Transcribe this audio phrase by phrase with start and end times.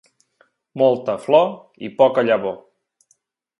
[0.81, 1.53] Molta flor
[1.89, 2.59] i poca llavor.